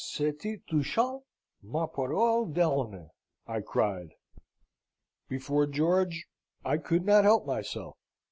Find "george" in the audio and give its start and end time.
5.67-6.25